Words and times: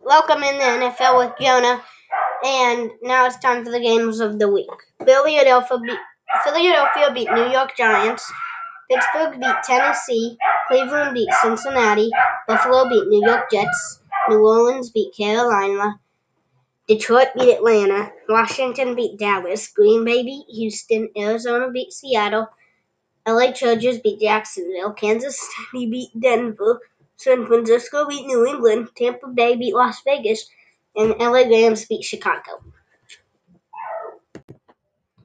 Welcome 0.00 0.42
in 0.42 0.58
the 0.58 0.64
NFL 0.64 1.18
with 1.18 1.34
Jonah, 1.40 1.82
and 2.44 2.90
now 3.02 3.26
it's 3.26 3.38
time 3.38 3.64
for 3.64 3.70
the 3.70 3.80
games 3.80 4.20
of 4.20 4.38
the 4.38 4.48
week. 4.48 4.68
Philadelphia 5.04 5.78
beat, 5.80 5.98
Philadelphia 6.44 7.12
beat 7.12 7.30
New 7.32 7.50
York 7.50 7.76
Giants. 7.76 8.30
Pittsburgh 8.90 9.40
beat 9.40 9.62
Tennessee. 9.64 10.36
Cleveland 10.68 11.14
beat 11.14 11.28
Cincinnati. 11.42 12.10
Buffalo 12.46 12.88
beat 12.88 13.08
New 13.08 13.26
York 13.26 13.50
Jets. 13.50 14.00
New 14.28 14.46
Orleans 14.46 14.90
beat 14.90 15.16
Carolina. 15.16 15.98
Detroit 16.86 17.28
beat 17.36 17.54
Atlanta. 17.54 18.12
Washington 18.28 18.94
beat 18.94 19.18
Dallas. 19.18 19.68
Green 19.68 20.04
Bay 20.04 20.22
beat 20.22 20.46
Houston. 20.48 21.08
Arizona 21.16 21.70
beat 21.70 21.92
Seattle. 21.92 22.48
LA 23.26 23.50
Chargers 23.50 23.98
beat 23.98 24.20
Jacksonville. 24.20 24.92
Kansas 24.92 25.40
City 25.40 25.90
beat 25.90 26.10
Denver. 26.20 26.80
San 27.16 27.46
Francisco 27.46 28.06
beat 28.06 28.26
New 28.26 28.46
England. 28.46 28.88
Tampa 28.96 29.28
Bay 29.28 29.56
beat 29.56 29.74
Las 29.74 30.02
Vegas. 30.04 30.48
And 30.94 31.14
LA 31.18 31.42
Rams 31.42 31.84
beat 31.86 32.04
Chicago. 32.04 32.62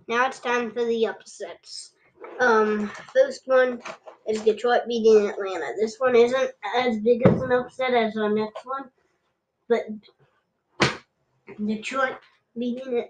Now 0.08 0.28
it's 0.28 0.40
time 0.40 0.72
for 0.72 0.84
the 0.84 1.08
upsets. 1.08 1.94
Um, 2.40 2.92
first 3.14 3.44
one 3.46 3.82
is 4.28 4.42
Detroit 4.42 4.82
beating 4.88 5.30
Atlanta. 5.30 5.74
This 5.80 5.98
one 6.00 6.16
isn't 6.16 6.52
as 6.76 6.98
big 7.00 7.26
as 7.26 7.42
an 7.42 7.52
upset 7.52 7.94
as 7.94 8.18
our 8.18 8.30
next 8.30 8.66
one, 8.66 8.90
but 9.70 9.86
Detroit 11.66 12.18
beating 12.58 13.08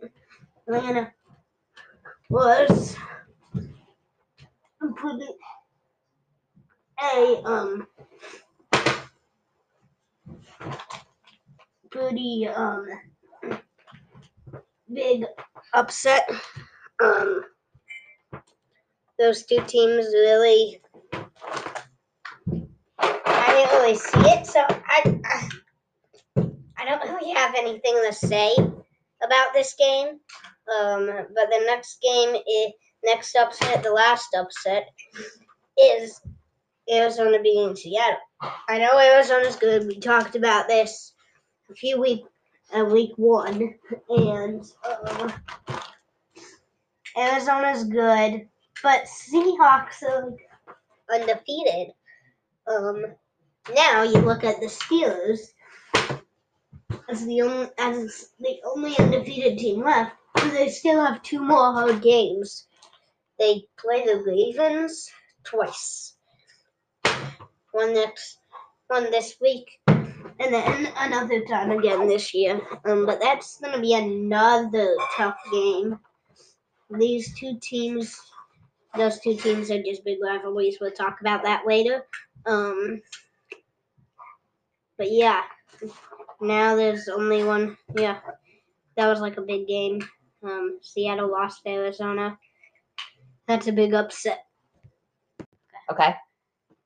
Atlanta 0.68 1.12
was 2.30 2.96
a 7.02 7.41
um 7.46 7.88
pretty 11.91 12.48
um 12.48 12.88
big 14.94 15.26
upset. 15.74 16.29
Um, 17.04 17.43
those 19.20 19.46
two 19.46 19.62
teams 19.68 20.05
really. 20.05 20.82
I 22.99 23.54
didn't 23.54 23.82
really 23.82 23.96
see 23.96 24.20
it, 24.20 24.48
so 24.48 24.62
I, 24.68 25.49
I 26.77 26.85
don't 26.85 27.13
really 27.13 27.34
have 27.34 27.54
anything 27.57 28.01
to 28.07 28.13
say 28.13 28.54
about 28.55 29.54
this 29.54 29.76
game. 29.77 30.20
Um, 30.79 31.07
but 31.07 31.49
the 31.49 31.63
next 31.66 32.01
game 32.01 32.35
is 32.35 32.71
next 33.04 33.35
upset, 33.35 33.84
the 33.84 33.91
last 33.91 34.35
upset, 34.38 34.90
is 35.77 36.21
Arizona 36.90 37.41
beating 37.41 37.76
Seattle. 37.76 38.18
I 38.70 38.77
know 38.77 38.98
Arizona's 38.98 39.55
good. 39.55 39.88
We 39.88 39.99
talked 39.99 40.35
about 40.35 40.68
this 40.68 41.13
a 41.72 41.76
few 41.76 42.00
week 42.00 42.24
uh, 42.76 42.86
week 42.86 43.12
one, 43.18 43.76
and 44.10 44.66
uh, 44.84 45.32
Arizona's 47.18 47.84
good, 47.86 48.48
but 48.84 49.04
Seahawks 49.05 50.04
are 50.04 50.34
undefeated. 51.13 51.94
Um, 52.68 53.05
now 53.76 54.04
you 54.04 54.20
look 54.20 54.44
at 54.44 54.60
the 54.60 54.68
Steelers 54.68 55.40
as 57.10 57.26
the 57.26 57.41
only 57.41 57.68
as 57.78 58.30
the 58.40 58.60
only 58.63 58.98
undefeated 58.98 59.58
team 59.58 59.84
left. 59.84 60.16
They 60.52 60.70
still 60.70 61.04
have 61.04 61.24
two 61.24 61.41
more 61.41 61.74
hard 61.74 62.02
games. 62.02 62.68
They 63.40 63.66
play 63.78 64.06
the 64.06 64.24
Ravens 64.25 65.09
twice. 65.44 66.13
One 67.72 67.94
next, 67.94 68.38
one 68.88 69.12
this 69.12 69.35
week, 69.41 69.80
and 70.40 70.53
then 70.53 70.91
another 70.97 71.44
time 71.46 71.72
again 71.72 72.08
this 72.08 72.34
year. 72.34 72.62
Um, 72.86 73.06
but 73.06 73.19
that's 73.22 73.59
gonna 73.59 73.80
be 73.80 73.94
another 73.94 74.96
tough 75.16 75.38
game. 75.52 76.00
These 76.90 77.38
two 77.38 77.58
teams, 77.62 78.19
those 78.96 79.19
two 79.19 79.35
teams 79.35 79.72
are 79.72 79.81
just 79.81 80.03
big 80.03 80.18
rivalries. 80.22 80.78
We'll 80.79 80.91
talk 80.91 81.22
about 81.22 81.44
that 81.44 81.66
later. 81.66 82.06
Um, 82.45 83.01
but 84.97 85.12
yeah, 85.12 85.44
now 86.41 86.75
there's 86.75 87.07
only 87.07 87.44
one. 87.44 87.78
Yeah, 87.97 88.19
that 88.97 89.07
was 89.07 89.22
like 89.22 89.38
a 89.38 89.41
big 89.41 89.68
game. 89.68 90.01
Um, 90.44 90.79
Seattle 90.81 91.31
lost 91.31 91.63
to 91.63 91.69
Arizona. 91.69 92.38
That's 93.47 93.68
a 93.68 93.72
big 93.72 93.94
upset. 93.94 94.45
Okay. 95.91 96.16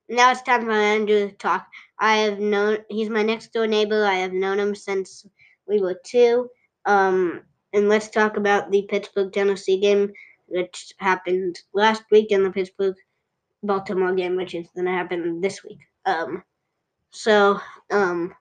Now 0.10 0.32
it's 0.32 0.42
time 0.42 0.66
for 0.66 0.72
Andrew 0.72 1.30
to 1.30 1.36
talk. 1.36 1.68
I 2.00 2.18
have 2.18 2.40
known 2.40 2.80
he's 2.90 3.10
my 3.10 3.24
next 3.24 3.54
door 3.54 3.68
neighbor. 3.68 4.06
I 4.06 4.16
have 4.16 4.34
known 4.34 4.60
him 4.60 4.76
since 4.76 5.26
we 5.68 5.80
were 5.80 6.00
two. 6.06 6.50
Um, 6.86 7.42
and 7.74 7.90
let's 7.90 8.10
talk 8.10 8.38
about 8.38 8.72
the 8.72 8.84
Pittsburgh 8.84 9.34
Tennessee 9.34 9.80
game, 9.80 10.12
which 10.48 10.94
happened 10.98 11.60
last 11.74 12.04
week, 12.12 12.32
and 12.32 12.46
the 12.46 12.52
Pittsburgh 12.52 12.96
Baltimore 13.64 14.14
game, 14.14 14.36
which 14.36 14.56
is 14.56 14.68
going 14.76 14.86
to 14.86 14.92
happen 14.92 15.42
this 15.42 15.64
week. 15.64 15.80
Um, 16.06 16.44
so, 17.12 17.60
um, 17.92 18.34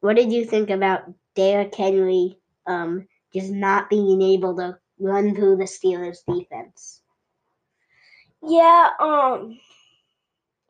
what 0.00 0.16
did 0.16 0.32
you 0.32 0.44
think 0.44 0.70
about 0.70 1.12
Derrick 1.34 1.74
Henry 1.74 2.38
um, 2.66 3.08
just 3.32 3.50
not 3.50 3.90
being 3.90 4.22
able 4.22 4.56
to 4.56 4.78
run 4.98 5.34
through 5.34 5.56
the 5.56 5.64
Steelers 5.64 6.18
defense? 6.26 7.00
Yeah, 8.42 8.90
um, 9.00 9.58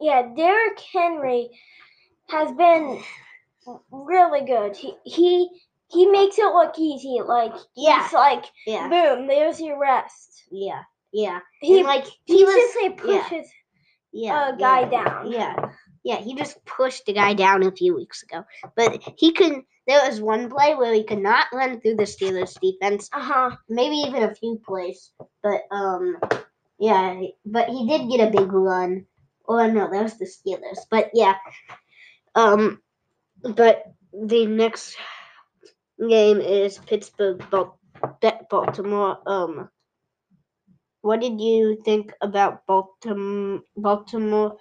yeah, 0.01 0.29
Derrick 0.37 0.81
Henry 0.93 1.51
has 2.29 2.51
been 2.53 3.03
really 3.91 4.45
good. 4.47 4.77
He 4.77 4.95
he 5.05 5.49
he 5.91 6.07
makes 6.07 6.39
it 6.39 6.53
look 6.55 6.75
easy. 6.79 7.19
Like 7.25 7.53
Yeah. 7.77 8.03
he's 8.03 8.13
like, 8.13 8.45
Yeah, 8.67 8.89
boom, 8.89 9.27
there's 9.27 9.61
your 9.61 9.79
rest. 9.79 10.45
yeah, 10.51 10.83
yeah. 11.13 11.41
He 11.61 11.79
And, 11.79 11.87
like 11.87 12.05
he, 12.25 12.39
he 12.39 12.45
was, 12.45 12.55
just 12.55 12.77
like 12.83 12.97
pushes. 12.99 13.51
yeah, 14.13 14.55
a 14.55 14.57
guy 14.57 14.81
yeah, 14.81 14.89
down. 14.91 15.31
Yeah, 15.31 15.57
yeah. 16.05 16.17
He 16.17 16.35
just 16.35 16.65
pushed 16.65 17.09
a 17.09 17.13
guy 17.13 17.35
down 17.35 17.63
a 17.63 17.73
few 17.73 17.95
weeks 17.95 18.23
ago, 18.23 18.45
but 18.77 19.03
he 19.17 19.33
couldn't. 19.33 19.65
There 19.87 20.01
was 20.09 20.21
one 20.21 20.49
play 20.49 20.75
where 20.75 20.95
he 20.95 21.05
could 21.05 21.19
not 21.19 21.47
run 21.53 21.81
through 21.81 21.97
the 21.97 22.05
Steelers 22.05 22.59
defense. 22.59 23.11
Uh 23.13 23.21
huh. 23.21 23.57
Maybe 23.69 23.97
even 23.97 24.23
a 24.23 24.35
few 24.35 24.59
plays, 24.67 25.13
but 25.43 25.61
um, 25.71 26.17
yeah. 26.79 27.21
But 27.45 27.69
he 27.69 27.87
did 27.87 28.09
get 28.11 28.27
a 28.29 28.31
big 28.39 28.51
run. 28.53 29.07
Oh 29.49 29.67
no, 29.71 29.91
that 29.91 30.03
was 30.03 30.19
the 30.19 30.27
Steelers. 30.27 30.87
But 30.91 31.11
yeah, 31.15 31.37
um, 32.35 32.81
but 33.43 33.85
the 34.13 34.47
next 34.47 34.97
game 35.99 36.41
is 36.41 36.79
Pittsburgh 36.79 37.45
Bal- 37.51 37.79
Baltimore. 38.51 39.19
Um, 39.27 39.69
what 41.03 41.21
did 41.21 41.41
you 41.41 41.83
think 41.85 42.13
about 42.21 42.67
Baltimore? 42.67 43.63
Baltimore, 43.77 44.57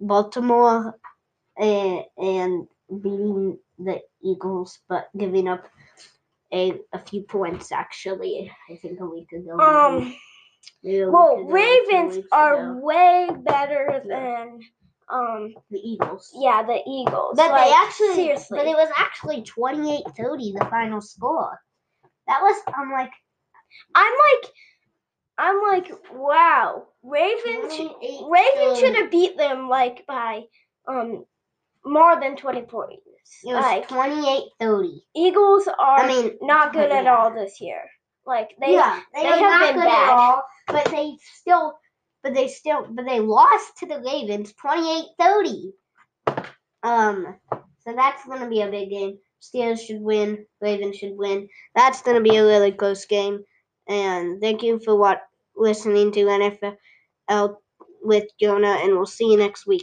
Baltimore, 0.00 0.98
and, 1.56 2.04
and 2.18 2.68
beating 2.88 3.58
the 3.78 4.00
Eagles, 4.22 4.80
but 4.88 5.08
giving 5.16 5.48
up 5.48 5.68
a 6.52 6.80
a 6.92 6.98
few 6.98 7.22
points. 7.22 7.70
Actually, 7.72 8.50
I 8.70 8.76
think 8.76 9.00
a 9.00 9.06
week 9.06 9.32
ago. 9.32 9.58
Um. 9.58 9.98
Maybe 9.98 10.18
a 10.84 11.04
Well, 11.10 11.44
week 11.44 11.54
Ravens 11.54 12.18
are 12.32 12.54
ago. 12.72 12.80
way 12.82 13.28
better 13.42 14.02
than 14.06 14.60
um. 15.10 15.54
the 15.70 15.78
Eagles. 15.78 16.30
Yeah, 16.34 16.62
the 16.62 16.80
Eagles. 16.86 17.36
But 17.36 17.50
like, 17.50 17.66
they 17.66 17.72
actually, 17.74 18.14
seriously. 18.14 18.58
but 18.58 18.66
it 18.66 18.76
was 18.76 18.88
actually 18.96 19.42
28-30 19.42 20.58
the 20.58 20.66
final 20.70 21.00
score. 21.00 21.60
That 22.26 22.40
was, 22.40 22.56
I'm 22.76 22.90
like, 22.90 23.12
I'm 23.94 24.12
like, 24.12 24.50
I'm 25.36 25.62
like, 25.62 25.92
wow, 26.12 26.86
Ravens. 27.02 27.72
Ravens 28.30 28.78
should 28.78 28.94
have 28.96 29.10
beat 29.10 29.36
them 29.36 29.68
like 29.68 30.06
by 30.06 30.44
um 30.86 31.24
more 31.84 32.18
than 32.20 32.36
20 32.36 32.62
points. 32.62 33.02
It 33.42 33.52
was 33.54 33.62
Like 33.62 33.88
28-30. 33.88 35.00
Eagles 35.16 35.66
are 35.66 35.98
I 36.00 36.06
mean, 36.06 36.32
not 36.40 36.72
good 36.72 36.90
at 36.90 37.06
all 37.06 37.32
this 37.34 37.60
year. 37.60 37.82
Like 38.26 38.50
they 38.60 38.72
yeah, 38.72 39.00
they, 39.14 39.22
they 39.22 39.28
are 39.28 39.36
have 39.38 39.40
not 39.40 39.60
been 39.66 39.74
good 39.74 39.84
bad. 39.84 40.40
But 40.66 40.86
they 40.90 41.16
still, 41.20 41.74
but 42.22 42.34
they 42.34 42.48
still, 42.48 42.86
but 42.90 43.04
they 43.06 43.20
lost 43.20 43.78
to 43.78 43.86
the 43.86 44.00
Ravens 44.00 44.52
28-30. 44.62 45.72
Um, 46.82 47.36
so 47.50 47.94
that's 47.94 48.24
gonna 48.26 48.48
be 48.48 48.62
a 48.62 48.70
big 48.70 48.90
game. 48.90 49.18
Steelers 49.40 49.80
should 49.80 50.00
win. 50.00 50.46
Ravens 50.60 50.96
should 50.96 51.16
win. 51.16 51.48
That's 51.74 52.02
gonna 52.02 52.20
be 52.20 52.36
a 52.36 52.44
really 52.44 52.72
close 52.72 53.04
game. 53.06 53.44
And 53.88 54.40
thank 54.40 54.62
you 54.62 54.80
for 54.84 54.96
what 54.96 55.22
listening 55.56 56.12
to 56.12 56.20
NFL 56.20 57.56
with 58.02 58.24
Jonah, 58.40 58.78
and 58.82 58.92
we'll 58.92 59.06
see 59.06 59.30
you 59.30 59.38
next 59.38 59.66
week. 59.66 59.82